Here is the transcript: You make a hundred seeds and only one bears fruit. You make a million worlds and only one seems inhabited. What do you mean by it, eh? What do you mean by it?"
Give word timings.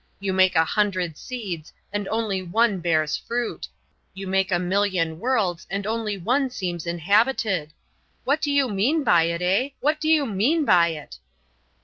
You 0.19 0.33
make 0.33 0.55
a 0.55 0.65
hundred 0.65 1.15
seeds 1.15 1.71
and 1.93 2.07
only 2.07 2.41
one 2.41 2.79
bears 2.79 3.15
fruit. 3.15 3.67
You 4.15 4.25
make 4.25 4.51
a 4.51 4.57
million 4.57 5.19
worlds 5.19 5.67
and 5.69 5.85
only 5.85 6.17
one 6.17 6.49
seems 6.49 6.87
inhabited. 6.87 7.71
What 8.23 8.41
do 8.41 8.51
you 8.51 8.67
mean 8.67 9.03
by 9.03 9.25
it, 9.25 9.43
eh? 9.43 9.69
What 9.79 10.01
do 10.01 10.09
you 10.09 10.25
mean 10.25 10.65
by 10.65 10.87
it?" 10.87 11.19